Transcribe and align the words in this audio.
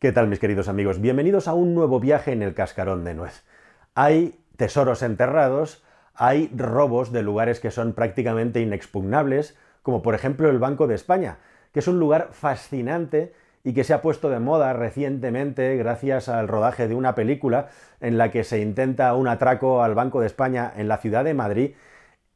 ¿Qué 0.00 0.12
tal 0.12 0.28
mis 0.28 0.38
queridos 0.38 0.68
amigos? 0.68 0.98
Bienvenidos 0.98 1.46
a 1.46 1.52
un 1.52 1.74
nuevo 1.74 2.00
viaje 2.00 2.32
en 2.32 2.40
el 2.40 2.54
cascarón 2.54 3.04
de 3.04 3.12
nuez. 3.12 3.44
Hay 3.94 4.40
tesoros 4.56 5.02
enterrados, 5.02 5.84
hay 6.14 6.50
robos 6.56 7.12
de 7.12 7.22
lugares 7.22 7.60
que 7.60 7.70
son 7.70 7.92
prácticamente 7.92 8.62
inexpugnables, 8.62 9.58
como 9.82 10.00
por 10.00 10.14
ejemplo 10.14 10.48
el 10.48 10.58
Banco 10.58 10.86
de 10.86 10.94
España, 10.94 11.36
que 11.74 11.80
es 11.80 11.86
un 11.86 12.00
lugar 12.00 12.30
fascinante 12.32 13.34
y 13.62 13.74
que 13.74 13.84
se 13.84 13.92
ha 13.92 14.00
puesto 14.00 14.30
de 14.30 14.40
moda 14.40 14.72
recientemente 14.72 15.76
gracias 15.76 16.30
al 16.30 16.48
rodaje 16.48 16.88
de 16.88 16.94
una 16.94 17.14
película 17.14 17.68
en 18.00 18.16
la 18.16 18.30
que 18.30 18.42
se 18.42 18.58
intenta 18.58 19.14
un 19.14 19.28
atraco 19.28 19.82
al 19.82 19.94
Banco 19.94 20.22
de 20.22 20.28
España 20.28 20.72
en 20.78 20.88
la 20.88 20.96
ciudad 20.96 21.24
de 21.24 21.34
Madrid. 21.34 21.72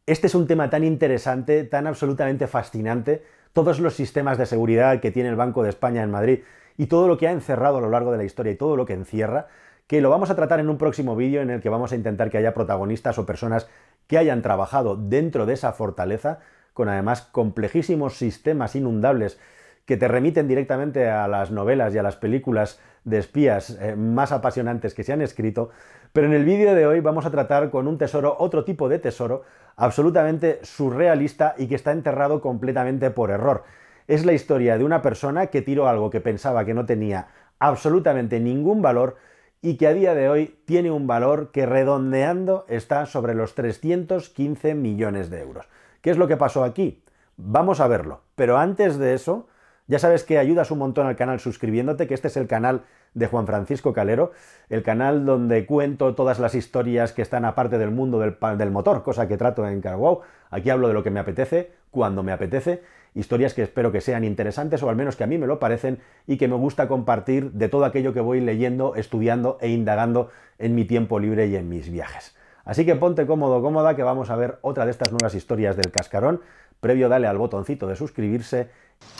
Este 0.04 0.26
es 0.26 0.34
un 0.34 0.46
tema 0.46 0.68
tan 0.68 0.84
interesante, 0.84 1.64
tan 1.64 1.86
absolutamente 1.86 2.46
fascinante, 2.46 3.22
todos 3.54 3.80
los 3.80 3.94
sistemas 3.94 4.36
de 4.36 4.44
seguridad 4.44 5.00
que 5.00 5.10
tiene 5.10 5.30
el 5.30 5.36
Banco 5.36 5.62
de 5.62 5.70
España 5.70 6.02
en 6.02 6.10
Madrid 6.10 6.40
y 6.76 6.86
todo 6.86 7.08
lo 7.08 7.16
que 7.18 7.28
ha 7.28 7.32
encerrado 7.32 7.78
a 7.78 7.80
lo 7.80 7.90
largo 7.90 8.12
de 8.12 8.18
la 8.18 8.24
historia 8.24 8.52
y 8.52 8.56
todo 8.56 8.76
lo 8.76 8.86
que 8.86 8.94
encierra, 8.94 9.46
que 9.86 10.00
lo 10.00 10.10
vamos 10.10 10.30
a 10.30 10.36
tratar 10.36 10.60
en 10.60 10.70
un 10.70 10.78
próximo 10.78 11.14
vídeo 11.16 11.42
en 11.42 11.50
el 11.50 11.60
que 11.60 11.68
vamos 11.68 11.92
a 11.92 11.96
intentar 11.96 12.30
que 12.30 12.38
haya 12.38 12.54
protagonistas 12.54 13.18
o 13.18 13.26
personas 13.26 13.68
que 14.06 14.18
hayan 14.18 14.42
trabajado 14.42 14.96
dentro 14.96 15.46
de 15.46 15.54
esa 15.54 15.72
fortaleza, 15.72 16.40
con 16.72 16.88
además 16.88 17.22
complejísimos 17.22 18.16
sistemas 18.16 18.74
inundables 18.76 19.38
que 19.84 19.96
te 19.96 20.08
remiten 20.08 20.48
directamente 20.48 21.08
a 21.10 21.28
las 21.28 21.50
novelas 21.50 21.94
y 21.94 21.98
a 21.98 22.02
las 22.02 22.16
películas 22.16 22.80
de 23.04 23.18
espías 23.18 23.78
eh, 23.80 23.96
más 23.96 24.32
apasionantes 24.32 24.94
que 24.94 25.04
se 25.04 25.12
han 25.12 25.20
escrito, 25.20 25.70
pero 26.12 26.26
en 26.26 26.32
el 26.32 26.44
vídeo 26.44 26.74
de 26.74 26.86
hoy 26.86 27.00
vamos 27.00 27.26
a 27.26 27.30
tratar 27.30 27.70
con 27.70 27.86
un 27.86 27.98
tesoro, 27.98 28.36
otro 28.38 28.64
tipo 28.64 28.88
de 28.88 28.98
tesoro, 28.98 29.42
absolutamente 29.76 30.60
surrealista 30.62 31.54
y 31.58 31.66
que 31.66 31.74
está 31.74 31.92
enterrado 31.92 32.40
completamente 32.40 33.10
por 33.10 33.30
error. 33.30 33.64
Es 34.06 34.26
la 34.26 34.32
historia 34.32 34.76
de 34.76 34.84
una 34.84 35.02
persona 35.02 35.46
que 35.46 35.62
tiró 35.62 35.88
algo 35.88 36.10
que 36.10 36.20
pensaba 36.20 36.64
que 36.64 36.74
no 36.74 36.84
tenía 36.84 37.28
absolutamente 37.58 38.40
ningún 38.40 38.82
valor 38.82 39.16
y 39.62 39.76
que 39.76 39.86
a 39.86 39.94
día 39.94 40.14
de 40.14 40.28
hoy 40.28 40.58
tiene 40.66 40.90
un 40.90 41.06
valor 41.06 41.50
que 41.50 41.64
redondeando 41.64 42.66
está 42.68 43.06
sobre 43.06 43.34
los 43.34 43.54
315 43.54 44.74
millones 44.74 45.30
de 45.30 45.40
euros. 45.40 45.66
¿Qué 46.02 46.10
es 46.10 46.18
lo 46.18 46.28
que 46.28 46.36
pasó 46.36 46.64
aquí? 46.64 47.02
Vamos 47.38 47.80
a 47.80 47.88
verlo. 47.88 48.20
Pero 48.34 48.58
antes 48.58 48.98
de 48.98 49.14
eso, 49.14 49.48
ya 49.86 49.98
sabes 49.98 50.22
que 50.22 50.38
ayudas 50.38 50.70
un 50.70 50.80
montón 50.80 51.06
al 51.06 51.16
canal 51.16 51.40
suscribiéndote, 51.40 52.06
que 52.06 52.12
este 52.12 52.28
es 52.28 52.36
el 52.36 52.46
canal 52.46 52.82
de 53.14 53.26
Juan 53.26 53.46
Francisco 53.46 53.92
Calero, 53.92 54.32
el 54.68 54.82
canal 54.82 55.24
donde 55.24 55.64
cuento 55.66 56.14
todas 56.14 56.38
las 56.38 56.54
historias 56.54 57.12
que 57.12 57.22
están 57.22 57.44
aparte 57.44 57.78
del 57.78 57.90
mundo 57.90 58.18
del, 58.18 58.36
del 58.58 58.70
motor, 58.70 59.02
cosa 59.02 59.28
que 59.28 59.36
trato 59.36 59.66
en 59.66 59.80
Carwow. 59.80 60.20
Aquí 60.50 60.68
hablo 60.68 60.88
de 60.88 60.94
lo 60.94 61.02
que 61.02 61.10
me 61.10 61.20
apetece, 61.20 61.72
cuando 61.90 62.22
me 62.22 62.32
apetece, 62.32 62.82
historias 63.14 63.54
que 63.54 63.62
espero 63.62 63.92
que 63.92 64.00
sean 64.00 64.24
interesantes 64.24 64.82
o 64.82 64.90
al 64.90 64.96
menos 64.96 65.16
que 65.16 65.24
a 65.24 65.26
mí 65.26 65.38
me 65.38 65.46
lo 65.46 65.58
parecen 65.58 66.00
y 66.26 66.36
que 66.36 66.48
me 66.48 66.56
gusta 66.56 66.88
compartir 66.88 67.52
de 67.52 67.68
todo 67.68 67.84
aquello 67.84 68.12
que 68.12 68.20
voy 68.20 68.40
leyendo, 68.40 68.96
estudiando 68.96 69.58
e 69.60 69.70
indagando 69.70 70.30
en 70.58 70.74
mi 70.74 70.84
tiempo 70.84 71.18
libre 71.18 71.46
y 71.46 71.56
en 71.56 71.68
mis 71.68 71.90
viajes. 71.90 72.36
Así 72.64 72.84
que 72.84 72.96
ponte 72.96 73.26
cómodo, 73.26 73.62
cómoda, 73.62 73.94
que 73.94 74.02
vamos 74.02 74.30
a 74.30 74.36
ver 74.36 74.58
otra 74.62 74.84
de 74.84 74.90
estas 74.90 75.10
nuevas 75.12 75.34
historias 75.34 75.76
del 75.76 75.92
cascarón. 75.92 76.40
Previo 76.80 77.08
dale 77.08 77.26
al 77.26 77.38
botoncito 77.38 77.86
de 77.86 77.96
suscribirse 77.96 78.70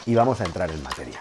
y 0.05 0.15
vamos 0.15 0.41
a 0.41 0.45
entrar 0.45 0.69
en 0.71 0.83
materia. 0.83 1.19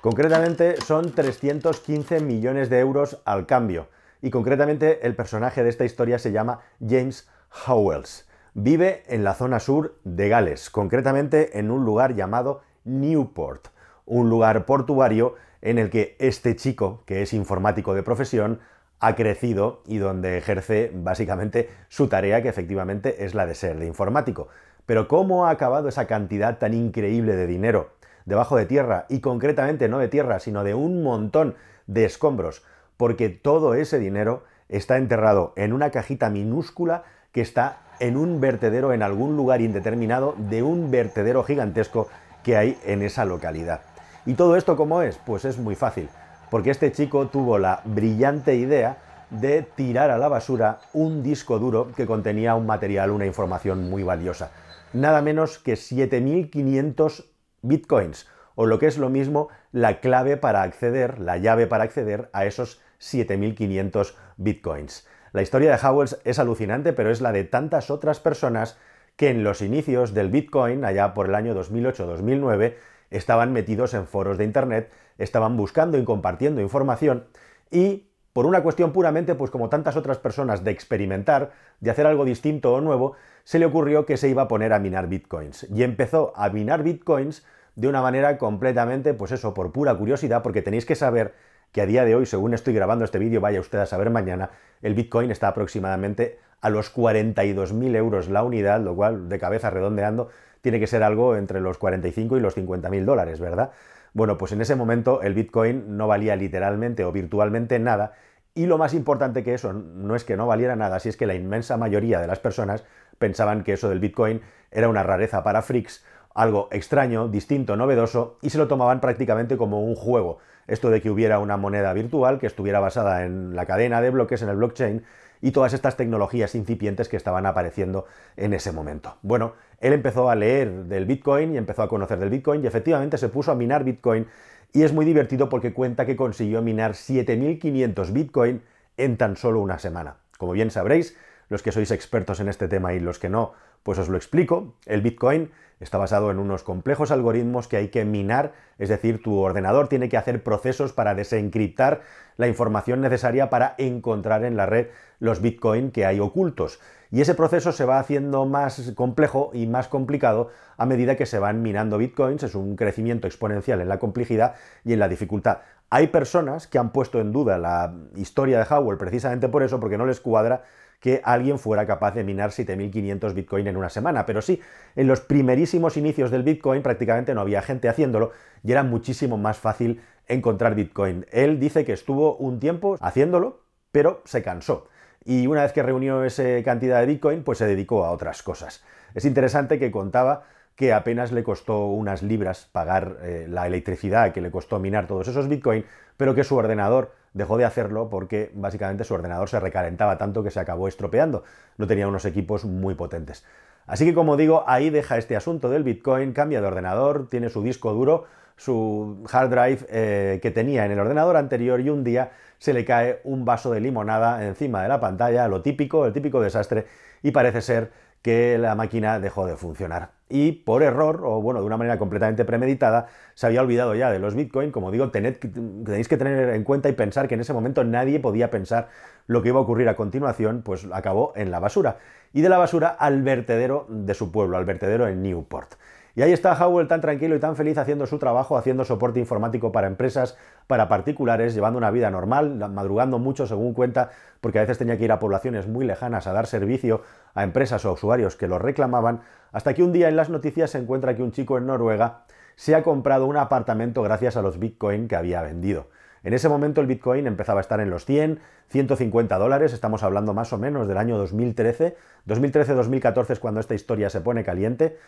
Concretamente 0.00 0.80
son 0.80 1.12
315 1.12 2.20
millones 2.20 2.68
de 2.68 2.80
euros 2.80 3.20
al 3.24 3.46
cambio. 3.46 3.86
Y 4.22 4.30
concretamente 4.30 5.04
el 5.04 5.16
personaje 5.16 5.64
de 5.64 5.68
esta 5.68 5.84
historia 5.84 6.18
se 6.18 6.30
llama 6.30 6.60
James 6.80 7.28
Howells. 7.66 8.28
Vive 8.54 9.02
en 9.08 9.24
la 9.24 9.34
zona 9.34 9.58
sur 9.58 9.98
de 10.04 10.28
Gales, 10.28 10.70
concretamente 10.70 11.58
en 11.58 11.72
un 11.72 11.84
lugar 11.84 12.14
llamado 12.14 12.62
Newport, 12.84 13.68
un 14.06 14.30
lugar 14.30 14.64
portuario 14.64 15.34
en 15.60 15.78
el 15.78 15.90
que 15.90 16.16
este 16.20 16.54
chico, 16.54 17.02
que 17.04 17.22
es 17.22 17.32
informático 17.32 17.94
de 17.94 18.04
profesión, 18.04 18.60
ha 19.00 19.16
crecido 19.16 19.82
y 19.86 19.98
donde 19.98 20.38
ejerce 20.38 20.92
básicamente 20.94 21.68
su 21.88 22.06
tarea, 22.06 22.42
que 22.42 22.48
efectivamente 22.48 23.24
es 23.24 23.34
la 23.34 23.46
de 23.46 23.56
ser 23.56 23.80
de 23.80 23.86
informático. 23.86 24.46
Pero 24.86 25.08
¿cómo 25.08 25.46
ha 25.46 25.50
acabado 25.50 25.88
esa 25.88 26.06
cantidad 26.06 26.58
tan 26.58 26.74
increíble 26.74 27.34
de 27.34 27.48
dinero 27.48 27.90
debajo 28.24 28.56
de 28.56 28.66
tierra? 28.66 29.06
Y 29.08 29.20
concretamente 29.20 29.88
no 29.88 29.98
de 29.98 30.06
tierra, 30.06 30.38
sino 30.38 30.62
de 30.62 30.74
un 30.74 31.02
montón 31.02 31.56
de 31.88 32.04
escombros, 32.04 32.62
porque 32.96 33.28
todo 33.28 33.74
ese 33.74 33.98
dinero 33.98 34.44
está 34.68 34.96
enterrado 34.96 35.52
en 35.56 35.72
una 35.72 35.90
cajita 35.90 36.30
minúscula 36.30 37.04
que 37.32 37.40
está 37.40 37.78
en 38.00 38.16
un 38.16 38.40
vertedero 38.40 38.92
en 38.92 39.02
algún 39.02 39.36
lugar 39.36 39.60
indeterminado 39.60 40.34
de 40.36 40.62
un 40.62 40.90
vertedero 40.90 41.44
gigantesco 41.44 42.08
que 42.42 42.56
hay 42.56 42.78
en 42.84 43.02
esa 43.02 43.24
localidad. 43.24 43.82
¿Y 44.26 44.34
todo 44.34 44.56
esto 44.56 44.76
cómo 44.76 45.02
es? 45.02 45.18
Pues 45.18 45.44
es 45.44 45.58
muy 45.58 45.74
fácil 45.74 46.08
porque 46.52 46.70
este 46.70 46.92
chico 46.92 47.28
tuvo 47.28 47.58
la 47.58 47.80
brillante 47.86 48.54
idea 48.54 48.98
de 49.30 49.62
tirar 49.62 50.10
a 50.10 50.18
la 50.18 50.28
basura 50.28 50.80
un 50.92 51.22
disco 51.22 51.58
duro 51.58 51.92
que 51.96 52.04
contenía 52.04 52.54
un 52.54 52.66
material, 52.66 53.10
una 53.10 53.24
información 53.24 53.88
muy 53.88 54.02
valiosa. 54.02 54.50
Nada 54.92 55.22
menos 55.22 55.58
que 55.58 55.72
7.500 55.72 57.24
bitcoins, 57.62 58.28
o 58.54 58.66
lo 58.66 58.78
que 58.78 58.86
es 58.86 58.98
lo 58.98 59.08
mismo, 59.08 59.48
la 59.72 60.00
clave 60.00 60.36
para 60.36 60.62
acceder, 60.62 61.18
la 61.18 61.38
llave 61.38 61.66
para 61.66 61.84
acceder 61.84 62.30
a 62.32 62.44
esos 62.46 62.80
7.500 63.00 64.14
bitcoins. 64.36 65.06
La 65.32 65.42
historia 65.42 65.70
de 65.70 65.86
Howells 65.86 66.20
es 66.24 66.38
alucinante, 66.38 66.92
pero 66.92 67.10
es 67.10 67.20
la 67.20 67.32
de 67.32 67.44
tantas 67.44 67.90
otras 67.90 68.20
personas 68.20 68.78
que 69.16 69.30
en 69.30 69.44
los 69.44 69.62
inicios 69.62 70.14
del 70.14 70.30
Bitcoin, 70.30 70.84
allá 70.84 71.14
por 71.14 71.28
el 71.28 71.34
año 71.34 71.54
2008-2009, 71.54 72.74
estaban 73.10 73.52
metidos 73.52 73.94
en 73.94 74.06
foros 74.06 74.38
de 74.38 74.44
Internet, 74.44 74.90
estaban 75.18 75.56
buscando 75.56 75.98
y 75.98 76.04
compartiendo 76.04 76.60
información 76.60 77.26
y 77.70 78.08
por 78.32 78.46
una 78.46 78.62
cuestión 78.62 78.92
puramente, 78.92 79.34
pues 79.34 79.50
como 79.50 79.68
tantas 79.68 79.96
otras 79.96 80.18
personas, 80.18 80.64
de 80.64 80.70
experimentar, 80.70 81.52
de 81.80 81.90
hacer 81.90 82.06
algo 82.06 82.24
distinto 82.24 82.72
o 82.72 82.80
nuevo, 82.80 83.14
se 83.44 83.58
le 83.58 83.66
ocurrió 83.66 84.06
que 84.06 84.16
se 84.16 84.28
iba 84.28 84.42
a 84.42 84.48
poner 84.48 84.72
a 84.72 84.78
minar 84.78 85.08
bitcoins. 85.08 85.66
Y 85.70 85.82
empezó 85.82 86.32
a 86.34 86.48
minar 86.48 86.82
bitcoins 86.82 87.44
de 87.76 87.88
una 87.88 88.02
manera 88.02 88.38
completamente, 88.38 89.14
pues 89.14 89.32
eso, 89.32 89.54
por 89.54 89.72
pura 89.72 89.94
curiosidad, 89.94 90.42
porque 90.42 90.62
tenéis 90.62 90.86
que 90.86 90.94
saber 90.94 91.34
que 91.72 91.80
a 91.80 91.86
día 91.86 92.04
de 92.04 92.14
hoy, 92.14 92.26
según 92.26 92.54
estoy 92.54 92.74
grabando 92.74 93.04
este 93.04 93.18
vídeo, 93.18 93.40
vaya 93.40 93.60
usted 93.60 93.78
a 93.78 93.86
saber 93.86 94.10
mañana, 94.10 94.50
el 94.82 94.94
bitcoin 94.94 95.30
está 95.30 95.48
aproximadamente 95.48 96.38
a 96.60 96.70
los 96.70 96.94
42.000 96.94 97.96
euros 97.96 98.28
la 98.28 98.42
unidad, 98.42 98.80
lo 98.80 98.94
cual, 98.94 99.28
de 99.28 99.38
cabeza 99.38 99.70
redondeando, 99.70 100.28
tiene 100.60 100.78
que 100.78 100.86
ser 100.86 101.02
algo 101.02 101.36
entre 101.36 101.60
los 101.60 101.78
45 101.78 102.36
y 102.36 102.40
los 102.40 102.54
50 102.54 102.88
mil 102.88 103.04
dólares, 103.04 103.40
¿verdad? 103.40 103.72
Bueno, 104.14 104.38
pues 104.38 104.52
en 104.52 104.60
ese 104.60 104.76
momento 104.76 105.22
el 105.22 105.34
Bitcoin 105.34 105.96
no 105.96 106.06
valía 106.06 106.36
literalmente 106.36 107.04
o 107.04 107.12
virtualmente 107.12 107.78
nada 107.78 108.12
y 108.54 108.66
lo 108.66 108.76
más 108.76 108.92
importante 108.92 109.42
que 109.42 109.54
eso 109.54 109.72
no 109.72 110.14
es 110.14 110.24
que 110.24 110.36
no 110.36 110.46
valiera 110.46 110.76
nada, 110.76 111.00
si 111.00 111.08
es 111.08 111.16
que 111.16 111.26
la 111.26 111.34
inmensa 111.34 111.78
mayoría 111.78 112.20
de 112.20 112.26
las 112.26 112.38
personas 112.38 112.84
pensaban 113.18 113.64
que 113.64 113.72
eso 113.72 113.88
del 113.88 114.00
Bitcoin 114.00 114.42
era 114.70 114.88
una 114.88 115.02
rareza 115.02 115.42
para 115.42 115.62
freaks, 115.62 116.04
algo 116.34 116.68
extraño, 116.70 117.28
distinto, 117.28 117.76
novedoso, 117.76 118.38
y 118.42 118.50
se 118.50 118.58
lo 118.58 118.68
tomaban 118.68 119.00
prácticamente 119.00 119.56
como 119.56 119.82
un 119.82 119.94
juego. 119.94 120.38
Esto 120.66 120.90
de 120.90 121.00
que 121.00 121.10
hubiera 121.10 121.38
una 121.38 121.56
moneda 121.56 121.92
virtual 121.92 122.38
que 122.38 122.46
estuviera 122.46 122.80
basada 122.80 123.24
en 123.24 123.54
la 123.56 123.66
cadena 123.66 124.00
de 124.00 124.10
bloques, 124.10 124.42
en 124.42 124.48
el 124.48 124.56
blockchain, 124.56 125.04
y 125.42 125.50
todas 125.50 125.74
estas 125.74 125.96
tecnologías 125.96 126.54
incipientes 126.54 127.08
que 127.08 127.16
estaban 127.16 127.44
apareciendo 127.44 128.06
en 128.36 128.54
ese 128.54 128.72
momento. 128.72 129.16
Bueno, 129.22 129.54
él 129.80 129.92
empezó 129.92 130.30
a 130.30 130.36
leer 130.36 130.84
del 130.84 131.04
Bitcoin 131.04 131.54
y 131.54 131.58
empezó 131.58 131.82
a 131.82 131.88
conocer 131.88 132.18
del 132.20 132.30
Bitcoin 132.30 132.62
y 132.62 132.68
efectivamente 132.68 133.18
se 133.18 133.28
puso 133.28 133.50
a 133.50 133.56
minar 133.56 133.82
Bitcoin 133.82 134.28
y 134.72 134.84
es 134.84 134.92
muy 134.92 135.04
divertido 135.04 135.48
porque 135.48 135.74
cuenta 135.74 136.06
que 136.06 136.16
consiguió 136.16 136.62
minar 136.62 136.92
7.500 136.92 138.12
Bitcoin 138.12 138.62
en 138.96 139.16
tan 139.16 139.36
solo 139.36 139.60
una 139.60 139.80
semana. 139.80 140.16
Como 140.38 140.52
bien 140.52 140.70
sabréis, 140.70 141.16
los 141.48 141.62
que 141.62 141.72
sois 141.72 141.90
expertos 141.90 142.40
en 142.40 142.48
este 142.48 142.68
tema 142.68 142.94
y 142.94 143.00
los 143.00 143.18
que 143.18 143.28
no, 143.28 143.52
pues 143.82 143.98
os 143.98 144.08
lo 144.08 144.16
explico. 144.16 144.74
El 144.86 145.02
Bitcoin 145.02 145.50
está 145.80 145.98
basado 145.98 146.30
en 146.30 146.38
unos 146.38 146.62
complejos 146.62 147.10
algoritmos 147.10 147.66
que 147.66 147.76
hay 147.76 147.88
que 147.88 148.04
minar, 148.04 148.52
es 148.78 148.88
decir, 148.88 149.22
tu 149.22 149.38
ordenador 149.38 149.88
tiene 149.88 150.08
que 150.08 150.16
hacer 150.16 150.42
procesos 150.42 150.92
para 150.92 151.14
desencriptar 151.14 152.02
la 152.36 152.46
información 152.46 153.00
necesaria 153.00 153.50
para 153.50 153.74
encontrar 153.78 154.44
en 154.44 154.56
la 154.56 154.66
red 154.66 154.88
los 155.18 155.42
Bitcoin 155.42 155.90
que 155.90 156.06
hay 156.06 156.20
ocultos. 156.20 156.80
Y 157.10 157.20
ese 157.20 157.34
proceso 157.34 157.72
se 157.72 157.84
va 157.84 157.98
haciendo 157.98 158.46
más 158.46 158.92
complejo 158.94 159.50
y 159.52 159.66
más 159.66 159.88
complicado 159.88 160.48
a 160.76 160.86
medida 160.86 161.16
que 161.16 161.26
se 161.26 161.38
van 161.38 161.62
minando 161.62 161.98
Bitcoins, 161.98 162.42
es 162.42 162.54
un 162.54 162.76
crecimiento 162.76 163.26
exponencial 163.26 163.80
en 163.80 163.88
la 163.88 163.98
complejidad 163.98 164.54
y 164.84 164.94
en 164.94 164.98
la 164.98 165.08
dificultad. 165.08 165.58
Hay 165.90 166.06
personas 166.06 166.66
que 166.66 166.78
han 166.78 166.90
puesto 166.90 167.20
en 167.20 167.32
duda 167.32 167.58
la 167.58 167.94
historia 168.14 168.58
de 168.58 168.74
Howell 168.74 168.96
precisamente 168.96 169.48
por 169.48 169.62
eso, 169.62 169.78
porque 169.78 169.98
no 169.98 170.06
les 170.06 170.20
cuadra 170.20 170.62
que 171.02 171.20
alguien 171.24 171.58
fuera 171.58 171.84
capaz 171.84 172.14
de 172.14 172.22
minar 172.22 172.50
7.500 172.50 173.34
Bitcoin 173.34 173.66
en 173.66 173.76
una 173.76 173.90
semana. 173.90 174.24
Pero 174.24 174.40
sí, 174.40 174.60
en 174.94 175.08
los 175.08 175.20
primerísimos 175.20 175.96
inicios 175.96 176.30
del 176.30 176.44
Bitcoin 176.44 176.80
prácticamente 176.80 177.34
no 177.34 177.40
había 177.40 177.60
gente 177.60 177.88
haciéndolo 177.88 178.30
y 178.62 178.70
era 178.70 178.84
muchísimo 178.84 179.36
más 179.36 179.58
fácil 179.58 180.00
encontrar 180.28 180.76
Bitcoin. 180.76 181.26
Él 181.32 181.58
dice 181.58 181.84
que 181.84 181.92
estuvo 181.92 182.36
un 182.36 182.60
tiempo 182.60 182.96
haciéndolo, 183.00 183.64
pero 183.90 184.22
se 184.24 184.44
cansó. 184.44 184.86
Y 185.24 185.48
una 185.48 185.62
vez 185.62 185.72
que 185.72 185.82
reunió 185.82 186.22
esa 186.22 186.44
cantidad 186.64 187.00
de 187.00 187.06
Bitcoin, 187.06 187.42
pues 187.42 187.58
se 187.58 187.66
dedicó 187.66 188.04
a 188.04 188.12
otras 188.12 188.44
cosas. 188.44 188.84
Es 189.14 189.24
interesante 189.24 189.80
que 189.80 189.90
contaba 189.90 190.44
que 190.76 190.92
apenas 190.92 191.32
le 191.32 191.42
costó 191.42 191.86
unas 191.86 192.22
libras 192.22 192.68
pagar 192.70 193.16
eh, 193.22 193.46
la 193.48 193.66
electricidad 193.66 194.32
que 194.32 194.40
le 194.40 194.52
costó 194.52 194.78
minar 194.78 195.08
todos 195.08 195.26
esos 195.26 195.48
Bitcoin, 195.48 195.84
pero 196.16 196.36
que 196.36 196.44
su 196.44 196.54
ordenador 196.54 197.12
dejó 197.34 197.56
de 197.56 197.64
hacerlo 197.64 198.08
porque 198.10 198.50
básicamente 198.54 199.04
su 199.04 199.14
ordenador 199.14 199.48
se 199.48 199.60
recalentaba 199.60 200.18
tanto 200.18 200.42
que 200.42 200.50
se 200.50 200.60
acabó 200.60 200.88
estropeando. 200.88 201.44
No 201.76 201.86
tenía 201.86 202.08
unos 202.08 202.24
equipos 202.24 202.64
muy 202.64 202.94
potentes. 202.94 203.44
Así 203.86 204.04
que 204.04 204.14
como 204.14 204.36
digo, 204.36 204.64
ahí 204.66 204.90
deja 204.90 205.18
este 205.18 205.36
asunto 205.36 205.68
del 205.68 205.82
Bitcoin, 205.82 206.32
cambia 206.32 206.60
de 206.60 206.66
ordenador, 206.66 207.28
tiene 207.28 207.48
su 207.48 207.62
disco 207.62 207.92
duro, 207.92 208.24
su 208.56 209.24
hard 209.30 209.50
drive 209.50 209.86
eh, 209.88 210.38
que 210.40 210.50
tenía 210.50 210.84
en 210.84 210.92
el 210.92 211.00
ordenador 211.00 211.36
anterior 211.36 211.80
y 211.80 211.90
un 211.90 212.04
día 212.04 212.30
se 212.58 212.72
le 212.72 212.84
cae 212.84 213.20
un 213.24 213.44
vaso 213.44 213.72
de 213.72 213.80
limonada 213.80 214.46
encima 214.46 214.82
de 214.82 214.88
la 214.88 215.00
pantalla, 215.00 215.48
lo 215.48 215.62
típico, 215.62 216.06
el 216.06 216.12
típico 216.12 216.40
desastre, 216.40 216.86
y 217.22 217.32
parece 217.32 217.60
ser 217.60 217.90
que 218.22 218.56
la 218.56 218.76
máquina 218.76 219.18
dejó 219.18 219.46
de 219.46 219.56
funcionar. 219.56 220.10
Y 220.34 220.52
por 220.52 220.82
error, 220.82 221.20
o 221.26 221.42
bueno, 221.42 221.60
de 221.60 221.66
una 221.66 221.76
manera 221.76 221.98
completamente 221.98 222.46
premeditada, 222.46 223.08
se 223.34 223.46
había 223.46 223.60
olvidado 223.60 223.94
ya 223.94 224.10
de 224.10 224.18
los 224.18 224.34
Bitcoin. 224.34 224.72
Como 224.72 224.90
digo, 224.90 225.10
tenéis 225.10 225.38
que 225.38 226.16
tener 226.16 226.54
en 226.54 226.64
cuenta 226.64 226.88
y 226.88 226.92
pensar 226.92 227.28
que 227.28 227.34
en 227.34 227.42
ese 227.42 227.52
momento 227.52 227.84
nadie 227.84 228.18
podía 228.18 228.50
pensar 228.50 228.88
lo 229.26 229.42
que 229.42 229.50
iba 229.50 229.58
a 229.58 229.62
ocurrir 229.62 229.90
a 229.90 229.94
continuación, 229.94 230.62
pues 230.64 230.88
acabó 230.90 231.34
en 231.36 231.50
la 231.50 231.60
basura. 231.60 231.98
Y 232.32 232.40
de 232.40 232.48
la 232.48 232.56
basura 232.56 232.88
al 232.88 233.20
vertedero 233.20 233.84
de 233.90 234.14
su 234.14 234.32
pueblo, 234.32 234.56
al 234.56 234.64
vertedero 234.64 235.06
en 235.06 235.22
Newport. 235.22 235.74
Y 236.14 236.20
ahí 236.20 236.32
está 236.32 236.52
Howell 236.52 236.88
tan 236.88 237.00
tranquilo 237.00 237.34
y 237.34 237.40
tan 237.40 237.56
feliz 237.56 237.78
haciendo 237.78 238.06
su 238.06 238.18
trabajo, 238.18 238.58
haciendo 238.58 238.84
soporte 238.84 239.18
informático 239.18 239.72
para 239.72 239.86
empresas, 239.86 240.36
para 240.66 240.88
particulares, 240.88 241.54
llevando 241.54 241.78
una 241.78 241.90
vida 241.90 242.10
normal, 242.10 242.56
madrugando 242.70 243.18
mucho 243.18 243.46
según 243.46 243.72
cuenta, 243.72 244.10
porque 244.42 244.58
a 244.58 244.62
veces 244.62 244.76
tenía 244.76 244.98
que 244.98 245.04
ir 245.04 245.12
a 245.12 245.18
poblaciones 245.18 245.66
muy 245.68 245.86
lejanas 245.86 246.26
a 246.26 246.34
dar 246.34 246.46
servicio 246.46 247.02
a 247.34 247.42
empresas 247.42 247.84
o 247.84 247.92
usuarios 247.92 248.36
que 248.36 248.48
lo 248.48 248.58
reclamaban, 248.58 249.22
hasta 249.52 249.74
que 249.74 249.82
un 249.82 249.92
día 249.92 250.08
en 250.08 250.16
las 250.16 250.30
noticias 250.30 250.70
se 250.70 250.78
encuentra 250.78 251.16
que 251.16 251.22
un 251.22 251.32
chico 251.32 251.58
en 251.58 251.66
Noruega 251.66 252.24
se 252.56 252.74
ha 252.74 252.82
comprado 252.82 253.26
un 253.26 253.36
apartamento 253.36 254.02
gracias 254.02 254.36
a 254.36 254.42
los 254.42 254.58
Bitcoin 254.58 255.08
que 255.08 255.16
había 255.16 255.42
vendido. 255.42 255.88
En 256.24 256.34
ese 256.34 256.48
momento 256.48 256.80
el 256.80 256.86
Bitcoin 256.86 257.26
empezaba 257.26 257.60
a 257.60 257.62
estar 257.62 257.80
en 257.80 257.90
los 257.90 258.04
100, 258.04 258.40
150 258.68 259.38
dólares, 259.38 259.72
estamos 259.72 260.02
hablando 260.02 260.34
más 260.34 260.52
o 260.52 260.58
menos 260.58 260.86
del 260.86 260.98
año 260.98 261.18
2013. 261.18 261.96
2013-2014 262.26 263.30
es 263.30 263.38
cuando 263.40 263.60
esta 263.60 263.74
historia 263.74 264.08
se 264.08 264.20
pone 264.20 264.44
caliente. 264.44 264.98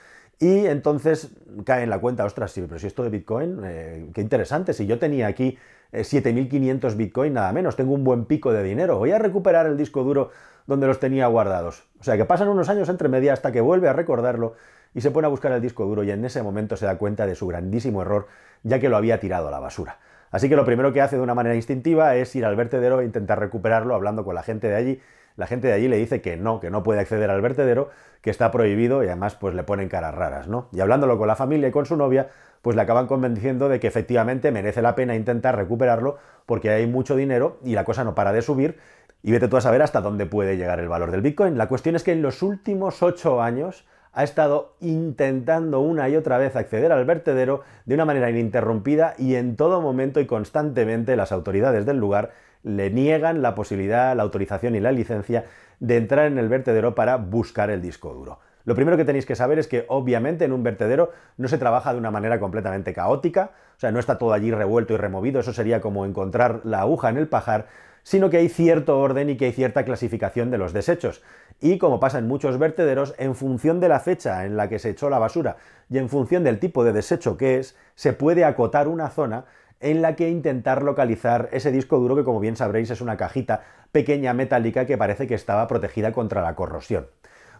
Y 0.40 0.66
entonces 0.66 1.30
cae 1.64 1.84
en 1.84 1.90
la 1.90 2.00
cuenta, 2.00 2.24
ostras, 2.24 2.50
sí, 2.50 2.62
pero 2.66 2.78
si 2.80 2.88
esto 2.88 3.04
de 3.04 3.10
Bitcoin, 3.10 3.60
eh, 3.64 4.10
qué 4.12 4.20
interesante, 4.20 4.72
si 4.72 4.86
yo 4.86 4.98
tenía 4.98 5.28
aquí 5.28 5.56
7.500 5.92 6.92
eh, 6.92 6.96
Bitcoin 6.96 7.34
nada 7.34 7.52
menos, 7.52 7.76
tengo 7.76 7.94
un 7.94 8.02
buen 8.02 8.24
pico 8.24 8.52
de 8.52 8.64
dinero, 8.64 8.98
voy 8.98 9.12
a 9.12 9.18
recuperar 9.18 9.66
el 9.66 9.76
disco 9.76 10.02
duro 10.02 10.30
donde 10.66 10.88
los 10.88 10.98
tenía 10.98 11.28
guardados. 11.28 11.84
O 12.00 12.04
sea 12.04 12.16
que 12.16 12.24
pasan 12.24 12.48
unos 12.48 12.68
años 12.68 12.88
entre 12.88 13.08
media 13.08 13.32
hasta 13.32 13.52
que 13.52 13.60
vuelve 13.60 13.88
a 13.88 13.92
recordarlo 13.92 14.54
y 14.94 15.00
se 15.00 15.10
pone 15.10 15.26
a 15.26 15.30
buscar 15.30 15.52
el 15.52 15.60
disco 15.60 15.84
duro 15.84 16.02
y 16.04 16.10
en 16.10 16.24
ese 16.24 16.42
momento 16.42 16.76
se 16.76 16.86
da 16.86 16.98
cuenta 16.98 17.26
de 17.26 17.34
su 17.34 17.46
grandísimo 17.46 18.02
error, 18.02 18.26
ya 18.64 18.80
que 18.80 18.88
lo 18.88 18.96
había 18.96 19.20
tirado 19.20 19.48
a 19.48 19.50
la 19.52 19.60
basura. 19.60 19.98
Así 20.32 20.48
que 20.48 20.56
lo 20.56 20.64
primero 20.64 20.92
que 20.92 21.00
hace 21.00 21.16
de 21.16 21.22
una 21.22 21.34
manera 21.34 21.54
instintiva 21.54 22.16
es 22.16 22.34
ir 22.34 22.44
al 22.44 22.56
vertedero 22.56 23.00
e 23.00 23.04
intentar 23.04 23.38
recuperarlo 23.38 23.94
hablando 23.94 24.24
con 24.24 24.34
la 24.34 24.42
gente 24.42 24.66
de 24.66 24.74
allí 24.74 25.00
la 25.36 25.46
gente 25.46 25.66
de 25.66 25.72
allí 25.72 25.88
le 25.88 25.96
dice 25.96 26.20
que 26.20 26.36
no, 26.36 26.60
que 26.60 26.70
no 26.70 26.82
puede 26.82 27.00
acceder 27.00 27.30
al 27.30 27.40
vertedero, 27.40 27.90
que 28.20 28.30
está 28.30 28.50
prohibido 28.50 29.02
y 29.02 29.06
además 29.06 29.34
pues 29.34 29.54
le 29.54 29.64
ponen 29.64 29.88
caras 29.88 30.14
raras, 30.14 30.48
¿no? 30.48 30.68
Y 30.72 30.80
hablándolo 30.80 31.18
con 31.18 31.26
la 31.26 31.36
familia 31.36 31.68
y 31.68 31.70
con 31.72 31.86
su 31.86 31.96
novia, 31.96 32.28
pues 32.62 32.76
le 32.76 32.82
acaban 32.82 33.06
convenciendo 33.06 33.68
de 33.68 33.80
que 33.80 33.88
efectivamente 33.88 34.52
merece 34.52 34.80
la 34.80 34.94
pena 34.94 35.16
intentar 35.16 35.56
recuperarlo 35.56 36.18
porque 36.46 36.70
hay 36.70 36.86
mucho 36.86 37.16
dinero 37.16 37.58
y 37.64 37.74
la 37.74 37.84
cosa 37.84 38.04
no 38.04 38.14
para 38.14 38.32
de 38.32 38.42
subir 38.42 38.78
y 39.22 39.32
vete 39.32 39.48
tú 39.48 39.56
a 39.56 39.60
saber 39.60 39.82
hasta 39.82 40.00
dónde 40.00 40.26
puede 40.26 40.56
llegar 40.56 40.78
el 40.78 40.88
valor 40.88 41.10
del 41.10 41.22
Bitcoin. 41.22 41.58
La 41.58 41.68
cuestión 41.68 41.96
es 41.96 42.04
que 42.04 42.12
en 42.12 42.22
los 42.22 42.42
últimos 42.42 43.02
ocho 43.02 43.42
años 43.42 43.84
ha 44.14 44.24
estado 44.24 44.74
intentando 44.80 45.80
una 45.80 46.08
y 46.08 46.16
otra 46.16 46.38
vez 46.38 46.56
acceder 46.56 46.92
al 46.92 47.04
vertedero 47.04 47.62
de 47.84 47.94
una 47.94 48.04
manera 48.04 48.30
ininterrumpida 48.30 49.14
y 49.18 49.34
en 49.34 49.56
todo 49.56 49.80
momento 49.80 50.20
y 50.20 50.26
constantemente 50.26 51.16
las 51.16 51.32
autoridades 51.32 51.84
del 51.84 51.98
lugar 51.98 52.30
le 52.62 52.90
niegan 52.90 53.42
la 53.42 53.54
posibilidad, 53.54 54.16
la 54.16 54.22
autorización 54.22 54.74
y 54.74 54.80
la 54.80 54.92
licencia 54.92 55.44
de 55.80 55.96
entrar 55.96 56.26
en 56.26 56.38
el 56.38 56.48
vertedero 56.48 56.94
para 56.94 57.16
buscar 57.16 57.70
el 57.70 57.82
disco 57.82 58.14
duro. 58.14 58.38
Lo 58.64 58.74
primero 58.74 58.96
que 58.96 59.04
tenéis 59.04 59.26
que 59.26 59.36
saber 59.36 59.58
es 59.58 59.68
que 59.68 59.84
obviamente 59.88 60.46
en 60.46 60.52
un 60.52 60.62
vertedero 60.62 61.12
no 61.36 61.48
se 61.48 61.58
trabaja 61.58 61.92
de 61.92 61.98
una 61.98 62.10
manera 62.10 62.40
completamente 62.40 62.94
caótica, 62.94 63.50
o 63.76 63.80
sea, 63.80 63.92
no 63.92 63.98
está 63.98 64.16
todo 64.16 64.32
allí 64.32 64.50
revuelto 64.50 64.94
y 64.94 64.96
removido, 64.96 65.40
eso 65.40 65.52
sería 65.52 65.82
como 65.82 66.06
encontrar 66.06 66.60
la 66.64 66.80
aguja 66.80 67.10
en 67.10 67.18
el 67.18 67.28
pajar, 67.28 67.66
sino 68.04 68.30
que 68.30 68.36
hay 68.36 68.48
cierto 68.48 69.00
orden 69.00 69.30
y 69.30 69.36
que 69.36 69.46
hay 69.46 69.52
cierta 69.52 69.84
clasificación 69.84 70.52
de 70.52 70.58
los 70.58 70.72
desechos. 70.72 71.22
Y 71.60 71.78
como 71.78 71.98
pasa 71.98 72.18
en 72.18 72.28
muchos 72.28 72.58
vertederos, 72.58 73.14
en 73.18 73.34
función 73.34 73.80
de 73.80 73.88
la 73.88 73.98
fecha 73.98 74.44
en 74.44 74.56
la 74.56 74.68
que 74.68 74.78
se 74.78 74.90
echó 74.90 75.10
la 75.10 75.18
basura 75.18 75.56
y 75.90 75.98
en 75.98 76.08
función 76.08 76.44
del 76.44 76.60
tipo 76.60 76.84
de 76.84 76.92
desecho 76.92 77.36
que 77.36 77.58
es, 77.58 77.76
se 77.96 78.12
puede 78.12 78.44
acotar 78.44 78.86
una 78.86 79.10
zona 79.10 79.46
en 79.80 80.02
la 80.02 80.16
que 80.16 80.30
intentar 80.30 80.82
localizar 80.82 81.48
ese 81.52 81.72
disco 81.72 81.98
duro 81.98 82.14
que 82.14 82.24
como 82.24 82.40
bien 82.40 82.56
sabréis 82.56 82.90
es 82.90 83.00
una 83.00 83.16
cajita 83.16 83.62
pequeña 83.92 84.32
metálica 84.32 84.86
que 84.86 84.96
parece 84.96 85.26
que 85.26 85.34
estaba 85.34 85.66
protegida 85.66 86.12
contra 86.12 86.42
la 86.42 86.54
corrosión. 86.54 87.06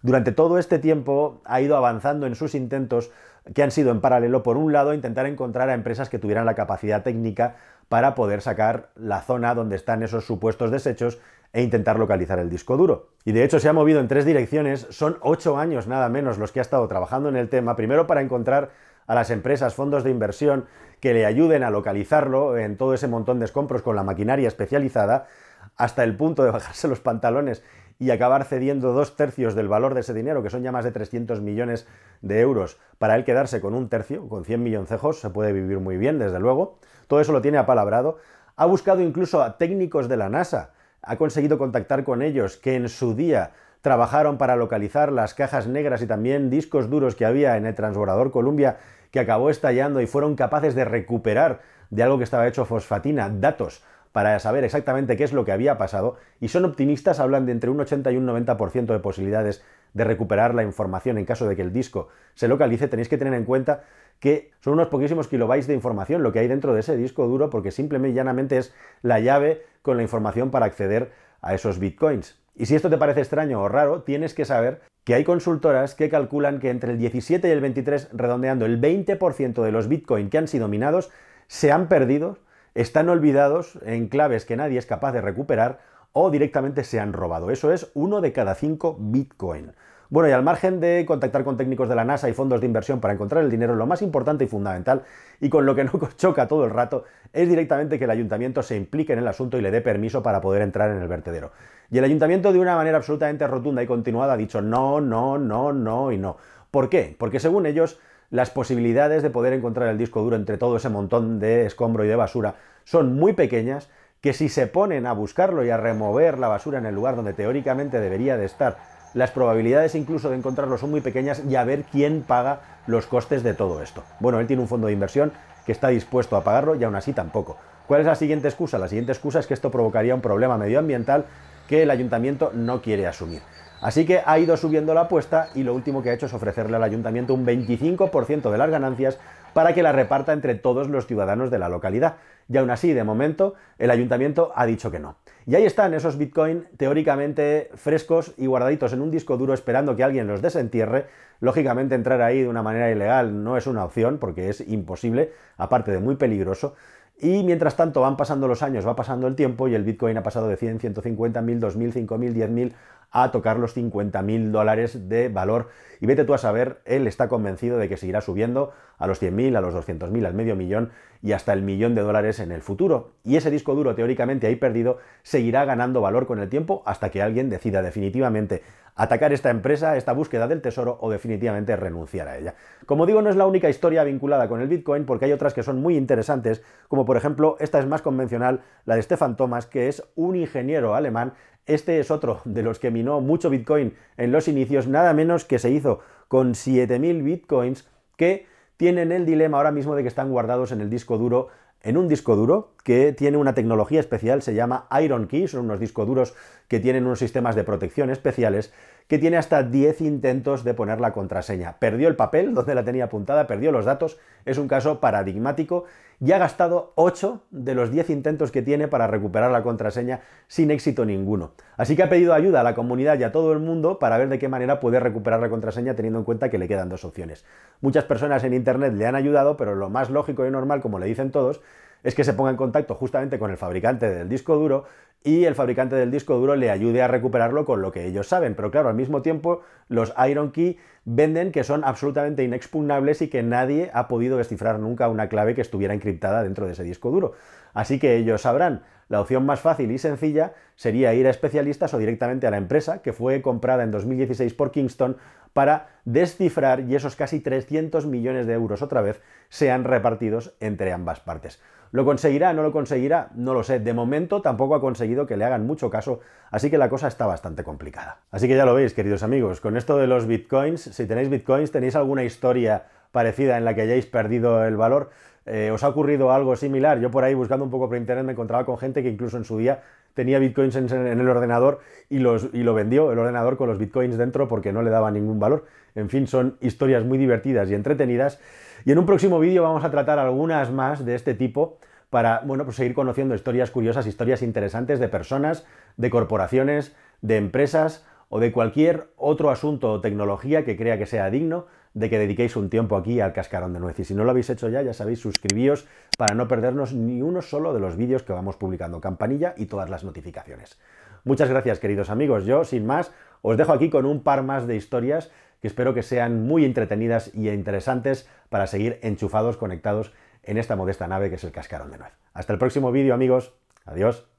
Durante 0.04 0.32
todo 0.32 0.58
este 0.58 0.78
tiempo 0.78 1.40
ha 1.46 1.62
ido 1.62 1.78
avanzando 1.78 2.26
en 2.26 2.34
sus 2.34 2.54
intentos 2.54 3.10
que 3.54 3.62
han 3.62 3.70
sido 3.70 3.90
en 3.90 4.02
paralelo, 4.02 4.42
por 4.42 4.58
un 4.58 4.70
lado, 4.70 4.92
intentar 4.92 5.24
encontrar 5.24 5.70
a 5.70 5.74
empresas 5.74 6.10
que 6.10 6.18
tuvieran 6.18 6.44
la 6.44 6.54
capacidad 6.54 7.02
técnica 7.02 7.56
para 7.88 8.14
poder 8.14 8.42
sacar 8.42 8.90
la 8.96 9.22
zona 9.22 9.54
donde 9.54 9.76
están 9.76 10.02
esos 10.02 10.26
supuestos 10.26 10.70
desechos 10.70 11.20
e 11.54 11.62
intentar 11.62 11.98
localizar 11.98 12.38
el 12.38 12.50
disco 12.50 12.76
duro. 12.76 13.12
Y 13.24 13.32
de 13.32 13.44
hecho 13.44 13.58
se 13.58 13.70
ha 13.70 13.72
movido 13.72 13.98
en 13.98 14.08
tres 14.08 14.26
direcciones, 14.26 14.86
son 14.90 15.16
ocho 15.22 15.56
años 15.56 15.86
nada 15.86 16.10
menos 16.10 16.36
los 16.36 16.52
que 16.52 16.58
ha 16.58 16.62
estado 16.62 16.86
trabajando 16.86 17.30
en 17.30 17.36
el 17.36 17.48
tema, 17.48 17.74
primero 17.74 18.06
para 18.06 18.20
encontrar 18.20 18.72
a 19.06 19.14
las 19.14 19.30
empresas, 19.30 19.72
fondos 19.72 20.04
de 20.04 20.10
inversión 20.10 20.66
que 21.00 21.14
le 21.14 21.24
ayuden 21.24 21.62
a 21.62 21.70
localizarlo 21.70 22.58
en 22.58 22.76
todo 22.76 22.92
ese 22.92 23.08
montón 23.08 23.38
de 23.38 23.46
escombros 23.46 23.80
con 23.80 23.96
la 23.96 24.02
maquinaria 24.02 24.48
especializada, 24.48 25.28
hasta 25.76 26.04
el 26.04 26.14
punto 26.14 26.44
de 26.44 26.50
bajarse 26.50 26.88
los 26.88 27.00
pantalones 27.00 27.62
y 27.98 28.10
acabar 28.10 28.44
cediendo 28.44 28.92
dos 28.92 29.16
tercios 29.16 29.54
del 29.54 29.68
valor 29.68 29.94
de 29.94 30.00
ese 30.00 30.14
dinero, 30.14 30.42
que 30.42 30.50
son 30.50 30.62
ya 30.62 30.72
más 30.72 30.84
de 30.84 30.92
300 30.92 31.40
millones 31.40 31.86
de 32.22 32.40
euros, 32.40 32.78
para 32.98 33.16
él 33.16 33.24
quedarse 33.24 33.60
con 33.60 33.74
un 33.74 33.88
tercio, 33.88 34.28
con 34.28 34.44
100 34.44 34.62
milloncejos, 34.62 35.20
se 35.20 35.30
puede 35.30 35.52
vivir 35.52 35.78
muy 35.78 35.96
bien, 35.96 36.18
desde 36.18 36.40
luego. 36.40 36.78
Todo 37.06 37.20
eso 37.20 37.32
lo 37.32 37.40
tiene 37.40 37.58
apalabrado. 37.58 38.18
Ha 38.56 38.66
buscado 38.66 39.00
incluso 39.00 39.42
a 39.42 39.58
técnicos 39.58 40.08
de 40.08 40.16
la 40.16 40.28
NASA, 40.28 40.72
ha 41.02 41.16
conseguido 41.16 41.58
contactar 41.58 42.04
con 42.04 42.22
ellos 42.22 42.56
que 42.56 42.74
en 42.74 42.88
su 42.88 43.14
día 43.14 43.52
trabajaron 43.82 44.38
para 44.38 44.56
localizar 44.56 45.12
las 45.12 45.34
cajas 45.34 45.66
negras 45.66 46.00
y 46.00 46.06
también 46.06 46.48
discos 46.48 46.88
duros 46.88 47.14
que 47.14 47.26
había 47.26 47.56
en 47.58 47.66
el 47.66 47.74
transbordador 47.74 48.30
Columbia 48.30 48.78
que 49.10 49.20
acabó 49.20 49.50
estallando 49.50 50.00
y 50.00 50.06
fueron 50.06 50.36
capaces 50.36 50.74
de 50.74 50.86
recuperar 50.86 51.60
de 51.90 52.02
algo 52.02 52.16
que 52.16 52.24
estaba 52.24 52.48
hecho 52.48 52.64
fosfatina 52.64 53.28
datos 53.28 53.84
para 54.14 54.38
saber 54.38 54.62
exactamente 54.62 55.16
qué 55.16 55.24
es 55.24 55.32
lo 55.32 55.44
que 55.44 55.50
había 55.50 55.76
pasado 55.76 56.14
y 56.40 56.46
son 56.46 56.64
optimistas, 56.64 57.18
hablan 57.18 57.46
de 57.46 57.52
entre 57.52 57.68
un 57.68 57.80
80 57.80 58.12
y 58.12 58.16
un 58.16 58.28
90% 58.28 58.86
de 58.86 59.00
posibilidades 59.00 59.64
de 59.92 60.04
recuperar 60.04 60.54
la 60.54 60.62
información 60.62 61.18
en 61.18 61.24
caso 61.24 61.48
de 61.48 61.56
que 61.56 61.62
el 61.62 61.72
disco 61.72 62.10
se 62.34 62.46
localice, 62.46 62.86
tenéis 62.86 63.08
que 63.08 63.18
tener 63.18 63.34
en 63.34 63.44
cuenta 63.44 63.82
que 64.20 64.52
son 64.60 64.74
unos 64.74 64.86
poquísimos 64.86 65.26
kilobytes 65.26 65.66
de 65.66 65.74
información 65.74 66.22
lo 66.22 66.30
que 66.30 66.38
hay 66.38 66.46
dentro 66.46 66.74
de 66.74 66.78
ese 66.78 66.96
disco 66.96 67.26
duro 67.26 67.50
porque 67.50 67.72
simplemente 67.72 68.12
y 68.12 68.14
llanamente 68.14 68.56
es 68.56 68.72
la 69.02 69.18
llave 69.18 69.64
con 69.82 69.96
la 69.96 70.04
información 70.04 70.52
para 70.52 70.66
acceder 70.66 71.10
a 71.42 71.52
esos 71.52 71.80
bitcoins. 71.80 72.38
Y 72.54 72.66
si 72.66 72.76
esto 72.76 72.88
te 72.88 72.98
parece 72.98 73.18
extraño 73.18 73.62
o 73.62 73.68
raro, 73.68 74.02
tienes 74.02 74.32
que 74.32 74.44
saber 74.44 74.82
que 75.02 75.14
hay 75.14 75.24
consultoras 75.24 75.96
que 75.96 76.08
calculan 76.08 76.60
que 76.60 76.70
entre 76.70 76.92
el 76.92 76.98
17 76.98 77.48
y 77.48 77.50
el 77.50 77.60
23, 77.60 78.10
redondeando 78.12 78.64
el 78.64 78.80
20% 78.80 79.60
de 79.60 79.72
los 79.72 79.88
Bitcoin 79.88 80.30
que 80.30 80.38
han 80.38 80.46
sido 80.46 80.68
minados, 80.68 81.10
se 81.48 81.72
han 81.72 81.88
perdido, 81.88 82.38
están 82.74 83.08
olvidados 83.08 83.78
en 83.84 84.08
claves 84.08 84.44
que 84.44 84.56
nadie 84.56 84.78
es 84.78 84.86
capaz 84.86 85.12
de 85.12 85.20
recuperar 85.20 85.80
o 86.12 86.30
directamente 86.30 86.84
se 86.84 87.00
han 87.00 87.12
robado. 87.12 87.50
Eso 87.50 87.72
es 87.72 87.90
uno 87.94 88.20
de 88.20 88.32
cada 88.32 88.54
cinco 88.54 88.96
Bitcoin. 88.98 89.72
Bueno, 90.10 90.28
y 90.28 90.32
al 90.32 90.44
margen 90.44 90.80
de 90.80 91.04
contactar 91.06 91.42
con 91.42 91.56
técnicos 91.56 91.88
de 91.88 91.96
la 91.96 92.04
NASA 92.04 92.28
y 92.28 92.34
fondos 92.34 92.60
de 92.60 92.66
inversión 92.66 93.00
para 93.00 93.14
encontrar 93.14 93.42
el 93.42 93.50
dinero, 93.50 93.74
lo 93.74 93.86
más 93.86 94.00
importante 94.00 94.44
y 94.44 94.46
fundamental, 94.46 95.02
y 95.40 95.48
con 95.48 95.66
lo 95.66 95.74
que 95.74 95.82
no 95.82 95.92
choca 96.16 96.46
todo 96.46 96.64
el 96.64 96.70
rato, 96.70 97.04
es 97.32 97.48
directamente 97.48 97.98
que 97.98 98.04
el 98.04 98.10
ayuntamiento 98.10 98.62
se 98.62 98.76
implique 98.76 99.12
en 99.12 99.18
el 99.18 99.26
asunto 99.26 99.58
y 99.58 99.62
le 99.62 99.72
dé 99.72 99.80
permiso 99.80 100.22
para 100.22 100.40
poder 100.40 100.62
entrar 100.62 100.90
en 100.90 101.02
el 101.02 101.08
vertedero. 101.08 101.52
Y 101.90 101.98
el 101.98 102.04
ayuntamiento 102.04 102.52
de 102.52 102.60
una 102.60 102.76
manera 102.76 102.98
absolutamente 102.98 103.46
rotunda 103.46 103.82
y 103.82 103.86
continuada 103.86 104.34
ha 104.34 104.36
dicho 104.36 104.60
no, 104.60 105.00
no, 105.00 105.38
no, 105.38 105.72
no 105.72 106.12
y 106.12 106.18
no. 106.18 106.36
¿Por 106.70 106.88
qué? 106.88 107.16
Porque 107.18 107.40
según 107.40 107.66
ellos, 107.66 107.98
las 108.30 108.50
posibilidades 108.50 109.22
de 109.22 109.30
poder 109.30 109.52
encontrar 109.52 109.88
el 109.88 109.98
disco 109.98 110.22
duro 110.22 110.36
entre 110.36 110.58
todo 110.58 110.76
ese 110.76 110.88
montón 110.88 111.38
de 111.38 111.66
escombro 111.66 112.04
y 112.04 112.08
de 112.08 112.16
basura 112.16 112.56
son 112.84 113.14
muy 113.16 113.32
pequeñas, 113.32 113.88
que 114.20 114.32
si 114.32 114.48
se 114.48 114.66
ponen 114.66 115.06
a 115.06 115.12
buscarlo 115.12 115.64
y 115.64 115.70
a 115.70 115.76
remover 115.76 116.38
la 116.38 116.48
basura 116.48 116.78
en 116.78 116.86
el 116.86 116.94
lugar 116.94 117.16
donde 117.16 117.32
teóricamente 117.32 118.00
debería 118.00 118.36
de 118.36 118.46
estar, 118.46 118.78
las 119.14 119.30
probabilidades 119.30 119.94
incluso 119.94 120.30
de 120.30 120.36
encontrarlo 120.36 120.76
son 120.76 120.90
muy 120.90 121.00
pequeñas 121.00 121.42
y 121.48 121.56
a 121.56 121.64
ver 121.64 121.84
quién 121.84 122.22
paga 122.22 122.60
los 122.86 123.06
costes 123.06 123.42
de 123.42 123.54
todo 123.54 123.82
esto. 123.82 124.02
Bueno, 124.20 124.40
él 124.40 124.46
tiene 124.46 124.62
un 124.62 124.68
fondo 124.68 124.88
de 124.88 124.92
inversión 124.92 125.32
que 125.64 125.72
está 125.72 125.88
dispuesto 125.88 126.36
a 126.36 126.44
pagarlo 126.44 126.74
y 126.74 126.84
aún 126.84 126.96
así 126.96 127.12
tampoco. 127.12 127.56
¿Cuál 127.86 128.00
es 128.00 128.06
la 128.06 128.14
siguiente 128.14 128.48
excusa? 128.48 128.78
La 128.78 128.88
siguiente 128.88 129.12
excusa 129.12 129.38
es 129.38 129.46
que 129.46 129.54
esto 129.54 129.70
provocaría 129.70 130.14
un 130.14 130.20
problema 130.20 130.58
medioambiental 130.58 131.26
que 131.68 131.82
el 131.82 131.90
ayuntamiento 131.90 132.50
no 132.54 132.82
quiere 132.82 133.06
asumir. 133.06 133.42
Así 133.80 134.06
que 134.06 134.22
ha 134.24 134.38
ido 134.38 134.56
subiendo 134.56 134.94
la 134.94 135.02
apuesta 135.02 135.50
y 135.54 135.62
lo 135.62 135.74
último 135.74 136.02
que 136.02 136.10
ha 136.10 136.14
hecho 136.14 136.26
es 136.26 136.32
ofrecerle 136.32 136.76
al 136.76 136.82
ayuntamiento 136.82 137.34
un 137.34 137.44
25% 137.44 138.50
de 138.50 138.56
las 138.56 138.70
ganancias 138.70 139.18
para 139.52 139.74
que 139.74 139.82
la 139.82 139.92
reparta 139.92 140.32
entre 140.32 140.54
todos 140.54 140.88
los 140.88 141.06
ciudadanos 141.06 141.50
de 141.50 141.58
la 141.58 141.68
localidad. 141.68 142.16
Y 142.48 142.56
aún 142.56 142.70
así, 142.70 142.92
de 142.92 143.04
momento, 143.04 143.54
el 143.78 143.90
ayuntamiento 143.90 144.52
ha 144.54 144.66
dicho 144.66 144.90
que 144.90 144.98
no. 144.98 145.16
Y 145.46 145.54
ahí 145.54 145.64
están 145.64 145.94
esos 145.94 146.18
Bitcoin 146.18 146.66
teóricamente 146.76 147.70
frescos 147.74 148.34
y 148.36 148.46
guardaditos 148.46 148.92
en 148.92 149.02
un 149.02 149.10
disco 149.10 149.36
duro 149.36 149.54
esperando 149.54 149.96
que 149.96 150.04
alguien 150.04 150.26
los 150.26 150.42
desentierre. 150.42 151.06
Lógicamente 151.40 151.94
entrar 151.94 152.22
ahí 152.22 152.40
de 152.40 152.48
una 152.48 152.62
manera 152.62 152.90
ilegal 152.90 153.44
no 153.44 153.56
es 153.56 153.66
una 153.66 153.84
opción 153.84 154.18
porque 154.18 154.48
es 154.48 154.66
imposible, 154.66 155.32
aparte 155.58 155.92
de 155.92 156.00
muy 156.00 156.16
peligroso. 156.16 156.74
Y 157.20 157.42
mientras 157.44 157.76
tanto 157.76 158.00
van 158.00 158.16
pasando 158.16 158.48
los 158.48 158.62
años, 158.62 158.86
va 158.86 158.96
pasando 158.96 159.26
el 159.26 159.36
tiempo 159.36 159.68
y 159.68 159.74
el 159.74 159.84
Bitcoin 159.84 160.16
ha 160.16 160.22
pasado 160.22 160.48
de 160.48 160.56
100, 160.56 160.80
150 160.80 161.40
mil, 161.42 161.60
2.000, 161.60 161.92
5.000, 162.06 162.34
10.000 162.34 162.72
a 163.14 163.30
tocar 163.30 163.60
los 163.60 163.76
50.000 163.76 164.50
dólares 164.50 165.08
de 165.08 165.28
valor. 165.28 165.68
Y 166.00 166.06
vete 166.06 166.24
tú 166.24 166.34
a 166.34 166.38
saber, 166.38 166.80
él 166.84 167.06
está 167.06 167.28
convencido 167.28 167.78
de 167.78 167.88
que 167.88 167.96
seguirá 167.96 168.20
subiendo 168.20 168.72
a 168.98 169.06
los 169.06 169.22
100.000, 169.22 169.56
a 169.56 169.60
los 169.60 169.72
200.000, 169.72 170.26
al 170.26 170.34
medio 170.34 170.56
millón 170.56 170.90
y 171.22 171.30
hasta 171.30 171.52
el 171.52 171.62
millón 171.62 171.94
de 171.94 172.02
dólares 172.02 172.40
en 172.40 172.50
el 172.50 172.60
futuro. 172.60 173.12
Y 173.22 173.36
ese 173.36 173.52
disco 173.52 173.76
duro, 173.76 173.94
teóricamente 173.94 174.48
ahí 174.48 174.56
perdido, 174.56 174.98
seguirá 175.22 175.64
ganando 175.64 176.00
valor 176.00 176.26
con 176.26 176.40
el 176.40 176.48
tiempo 176.48 176.82
hasta 176.86 177.10
que 177.10 177.22
alguien 177.22 177.48
decida 177.50 177.82
definitivamente 177.82 178.62
atacar 178.96 179.32
esta 179.32 179.50
empresa, 179.50 179.96
esta 179.96 180.12
búsqueda 180.12 180.46
del 180.46 180.60
tesoro 180.60 180.98
o 181.00 181.10
definitivamente 181.10 181.74
renunciar 181.76 182.28
a 182.28 182.36
ella. 182.36 182.54
Como 182.86 183.06
digo, 183.06 183.22
no 183.22 183.30
es 183.30 183.36
la 183.36 183.46
única 183.46 183.68
historia 183.68 184.04
vinculada 184.04 184.48
con 184.48 184.60
el 184.60 184.68
Bitcoin 184.68 185.04
porque 185.04 185.24
hay 185.24 185.32
otras 185.32 185.54
que 185.54 185.62
son 185.62 185.80
muy 185.80 185.96
interesantes, 185.96 186.62
como 186.88 187.04
por 187.04 187.16
ejemplo, 187.16 187.56
esta 187.60 187.78
es 187.78 187.86
más 187.86 188.02
convencional, 188.02 188.60
la 188.84 188.96
de 188.96 189.02
Stefan 189.02 189.36
Thomas, 189.36 189.66
que 189.66 189.88
es 189.88 190.02
un 190.14 190.36
ingeniero 190.36 190.94
alemán 190.94 191.34
este 191.66 191.98
es 191.98 192.10
otro 192.10 192.40
de 192.44 192.62
los 192.62 192.78
que 192.78 192.90
minó 192.90 193.20
mucho 193.20 193.50
Bitcoin 193.50 193.94
en 194.16 194.32
los 194.32 194.48
inicios, 194.48 194.86
nada 194.86 195.14
menos 195.14 195.44
que 195.44 195.58
se 195.58 195.70
hizo 195.70 196.00
con 196.28 196.54
7.000 196.54 197.22
Bitcoins 197.22 197.88
que 198.16 198.46
tienen 198.76 199.12
el 199.12 199.24
dilema 199.26 199.56
ahora 199.56 199.72
mismo 199.72 199.94
de 199.94 200.02
que 200.02 200.08
están 200.08 200.30
guardados 200.30 200.72
en 200.72 200.80
el 200.80 200.90
disco 200.90 201.18
duro 201.18 201.48
en 201.80 201.96
un 201.96 202.08
disco 202.08 202.34
duro 202.36 202.73
que 202.84 203.12
tiene 203.12 203.38
una 203.38 203.54
tecnología 203.54 203.98
especial, 203.98 204.42
se 204.42 204.54
llama 204.54 204.86
Iron 205.02 205.26
Key, 205.26 205.48
son 205.48 205.64
unos 205.64 205.80
discos 205.80 206.06
duros 206.06 206.34
que 206.68 206.80
tienen 206.80 207.06
unos 207.06 207.18
sistemas 207.18 207.56
de 207.56 207.64
protección 207.64 208.10
especiales, 208.10 208.72
que 209.08 209.18
tiene 209.18 209.38
hasta 209.38 209.62
10 209.62 210.02
intentos 210.02 210.64
de 210.64 210.74
poner 210.74 211.00
la 211.00 211.12
contraseña. 211.12 211.78
Perdió 211.78 212.08
el 212.08 212.16
papel 212.16 212.54
donde 212.54 212.74
la 212.74 212.84
tenía 212.84 213.04
apuntada, 213.04 213.46
perdió 213.46 213.72
los 213.72 213.86
datos, 213.86 214.18
es 214.44 214.58
un 214.58 214.68
caso 214.68 215.00
paradigmático 215.00 215.84
y 216.20 216.32
ha 216.32 216.38
gastado 216.38 216.92
8 216.96 217.42
de 217.50 217.74
los 217.74 217.90
10 217.90 218.10
intentos 218.10 218.52
que 218.52 218.62
tiene 218.62 218.86
para 218.86 219.06
recuperar 219.06 219.50
la 219.50 219.62
contraseña 219.62 220.20
sin 220.46 220.70
éxito 220.70 221.06
ninguno. 221.06 221.52
Así 221.78 221.96
que 221.96 222.02
ha 222.02 222.10
pedido 222.10 222.34
ayuda 222.34 222.60
a 222.60 222.64
la 222.64 222.74
comunidad 222.74 223.18
y 223.18 223.24
a 223.24 223.32
todo 223.32 223.52
el 223.52 223.60
mundo 223.60 223.98
para 223.98 224.18
ver 224.18 224.28
de 224.28 224.38
qué 224.38 224.48
manera 224.48 224.78
puede 224.78 225.00
recuperar 225.00 225.40
la 225.40 225.48
contraseña 225.48 225.94
teniendo 225.94 226.18
en 226.18 226.24
cuenta 226.24 226.50
que 226.50 226.58
le 226.58 226.68
quedan 226.68 226.90
dos 226.90 227.04
opciones. 227.04 227.44
Muchas 227.80 228.04
personas 228.04 228.44
en 228.44 228.52
Internet 228.52 228.92
le 228.94 229.06
han 229.06 229.16
ayudado, 229.16 229.56
pero 229.56 229.74
lo 229.74 229.88
más 229.88 230.10
lógico 230.10 230.46
y 230.46 230.50
normal, 230.50 230.82
como 230.82 230.98
le 230.98 231.06
dicen 231.06 231.30
todos, 231.30 231.62
es 232.04 232.14
que 232.14 232.22
se 232.22 232.34
ponga 232.34 232.50
en 232.50 232.56
contacto 232.56 232.94
justamente 232.94 233.38
con 233.38 233.50
el 233.50 233.56
fabricante 233.56 234.08
del 234.08 234.28
disco 234.28 234.54
duro 234.56 234.84
y 235.24 235.46
el 235.46 235.54
fabricante 235.54 235.96
del 235.96 236.10
disco 236.10 236.36
duro 236.36 236.54
le 236.54 236.70
ayude 236.70 237.00
a 237.00 237.08
recuperarlo 237.08 237.64
con 237.64 237.80
lo 237.80 237.90
que 237.90 238.06
ellos 238.06 238.28
saben. 238.28 238.54
Pero 238.54 238.70
claro, 238.70 238.90
al 238.90 238.94
mismo 238.94 239.22
tiempo 239.22 239.62
los 239.88 240.12
Iron 240.28 240.52
Key 240.52 240.76
venden 241.06 241.50
que 241.50 241.64
son 241.64 241.82
absolutamente 241.82 242.44
inexpugnables 242.44 243.22
y 243.22 243.28
que 243.28 243.42
nadie 243.42 243.90
ha 243.94 244.06
podido 244.06 244.36
descifrar 244.36 244.78
nunca 244.78 245.08
una 245.08 245.30
clave 245.30 245.54
que 245.54 245.62
estuviera 245.62 245.94
encriptada 245.94 246.42
dentro 246.42 246.66
de 246.66 246.72
ese 246.72 246.84
disco 246.84 247.10
duro. 247.10 247.32
Así 247.74 247.98
que 247.98 248.16
ellos 248.16 248.42
sabrán. 248.42 248.82
La 249.08 249.20
opción 249.20 249.44
más 249.44 249.60
fácil 249.60 249.90
y 249.90 249.98
sencilla 249.98 250.54
sería 250.76 251.12
ir 251.12 251.26
a 251.26 251.30
especialistas 251.30 251.92
o 251.92 251.98
directamente 251.98 252.46
a 252.46 252.50
la 252.50 252.56
empresa 252.56 253.02
que 253.02 253.12
fue 253.12 253.42
comprada 253.42 253.82
en 253.82 253.90
2016 253.90 254.54
por 254.54 254.70
Kingston 254.70 255.18
para 255.52 255.88
descifrar 256.04 256.80
y 256.80 256.94
esos 256.96 257.14
casi 257.14 257.40
300 257.40 258.06
millones 258.06 258.46
de 258.46 258.54
euros 258.54 258.82
otra 258.82 259.02
vez 259.02 259.20
sean 259.50 259.84
repartidos 259.84 260.54
entre 260.60 260.92
ambas 260.92 261.20
partes. 261.20 261.60
¿Lo 261.92 262.04
conseguirá? 262.04 262.52
¿No 262.54 262.64
lo 262.64 262.72
conseguirá? 262.72 263.28
No 263.36 263.54
lo 263.54 263.62
sé. 263.62 263.78
De 263.78 263.94
momento 263.94 264.42
tampoco 264.42 264.74
ha 264.74 264.80
conseguido 264.80 265.28
que 265.28 265.36
le 265.36 265.44
hagan 265.44 265.64
mucho 265.64 265.90
caso, 265.90 266.18
así 266.50 266.68
que 266.68 266.76
la 266.76 266.88
cosa 266.88 267.06
está 267.06 267.24
bastante 267.24 267.62
complicada. 267.62 268.18
Así 268.32 268.48
que 268.48 268.56
ya 268.56 268.64
lo 268.64 268.74
veis, 268.74 268.94
queridos 268.94 269.22
amigos, 269.22 269.60
con 269.60 269.76
esto 269.76 269.96
de 269.96 270.08
los 270.08 270.26
bitcoins, 270.26 270.80
si 270.80 271.06
tenéis 271.06 271.28
bitcoins, 271.30 271.70
tenéis 271.70 271.94
alguna 271.94 272.24
historia 272.24 272.86
parecida 273.12 273.58
en 273.58 273.64
la 273.64 273.76
que 273.76 273.82
hayáis 273.82 274.06
perdido 274.06 274.64
el 274.64 274.76
valor, 274.76 275.10
eh, 275.46 275.70
¿os 275.72 275.82
ha 275.82 275.88
ocurrido 275.88 276.32
algo 276.32 276.56
similar? 276.56 277.00
Yo 277.00 277.10
por 277.10 277.24
ahí 277.24 277.34
buscando 277.34 277.64
un 277.64 277.70
poco 277.70 277.88
por 277.88 277.96
internet 277.96 278.24
me 278.24 278.32
encontraba 278.32 278.64
con 278.64 278.78
gente 278.78 279.02
que 279.02 279.08
incluso 279.08 279.36
en 279.36 279.44
su 279.44 279.58
día 279.58 279.82
tenía 280.14 280.38
bitcoins 280.38 280.76
en, 280.76 280.90
el 280.90 281.28
ordenador 281.28 281.80
y, 282.08 282.18
los, 282.18 282.48
y 282.52 282.62
lo 282.62 282.72
vendió 282.72 283.12
el 283.12 283.18
ordenador 283.18 283.56
con 283.56 283.68
los 283.68 283.78
bitcoins 283.78 284.16
dentro 284.16 284.48
porque 284.48 284.72
no 284.72 284.82
le 284.82 284.90
daba 284.90 285.10
ningún 285.10 285.38
valor. 285.38 285.66
En 285.94 286.08
fin, 286.08 286.26
son 286.26 286.56
historias 286.60 287.04
muy 287.04 287.18
divertidas 287.18 287.70
y 287.70 287.74
entretenidas. 287.74 288.40
Y 288.84 288.92
en 288.92 288.98
un 288.98 289.06
próximo 289.06 289.38
vídeo 289.38 289.62
vamos 289.62 289.84
a 289.84 289.90
tratar 289.90 290.18
algunas 290.18 290.70
más 290.70 291.04
de 291.04 291.14
este 291.14 291.34
tipo 291.34 291.78
para 292.10 292.40
bueno, 292.44 292.64
pues 292.64 292.76
seguir 292.76 292.94
conociendo 292.94 293.34
historias 293.34 293.70
curiosas, 293.70 294.06
historias 294.06 294.42
interesantes 294.42 295.00
de 295.00 295.08
personas, 295.08 295.66
de 295.96 296.10
corporaciones, 296.10 296.94
de 297.22 297.36
empresas 297.36 298.06
o 298.34 298.40
de 298.40 298.50
cualquier 298.50 299.10
otro 299.16 299.48
asunto 299.48 299.92
o 299.92 300.00
tecnología 300.00 300.64
que 300.64 300.76
crea 300.76 300.98
que 300.98 301.06
sea 301.06 301.30
digno 301.30 301.66
de 301.92 302.10
que 302.10 302.18
dediquéis 302.18 302.56
un 302.56 302.68
tiempo 302.68 302.96
aquí 302.96 303.20
al 303.20 303.32
cascarón 303.32 303.72
de 303.72 303.78
nuez. 303.78 303.96
Y 304.00 304.04
si 304.04 304.12
no 304.12 304.24
lo 304.24 304.32
habéis 304.32 304.50
hecho 304.50 304.68
ya, 304.68 304.82
ya 304.82 304.92
sabéis, 304.92 305.20
suscribíos 305.20 305.86
para 306.18 306.34
no 306.34 306.48
perdernos 306.48 306.92
ni 306.92 307.22
uno 307.22 307.42
solo 307.42 307.72
de 307.72 307.78
los 307.78 307.96
vídeos 307.96 308.24
que 308.24 308.32
vamos 308.32 308.56
publicando, 308.56 309.00
campanilla 309.00 309.54
y 309.56 309.66
todas 309.66 309.88
las 309.88 310.02
notificaciones. 310.02 310.80
Muchas 311.22 311.48
gracias, 311.48 311.78
queridos 311.78 312.10
amigos. 312.10 312.44
Yo, 312.44 312.64
sin 312.64 312.84
más, 312.86 313.12
os 313.40 313.56
dejo 313.56 313.72
aquí 313.72 313.88
con 313.88 314.04
un 314.04 314.24
par 314.24 314.42
más 314.42 314.66
de 314.66 314.74
historias 314.74 315.30
que 315.60 315.68
espero 315.68 315.94
que 315.94 316.02
sean 316.02 316.44
muy 316.44 316.64
entretenidas 316.64 317.32
y 317.34 317.48
interesantes 317.50 318.28
para 318.48 318.66
seguir 318.66 318.98
enchufados, 319.02 319.56
conectados 319.56 320.12
en 320.42 320.58
esta 320.58 320.74
modesta 320.74 321.06
nave 321.06 321.28
que 321.28 321.36
es 321.36 321.44
el 321.44 321.52
cascarón 321.52 321.92
de 321.92 321.98
nuez. 321.98 322.12
Hasta 322.32 322.52
el 322.52 322.58
próximo 322.58 322.90
vídeo, 322.90 323.14
amigos. 323.14 323.54
Adiós. 323.84 324.33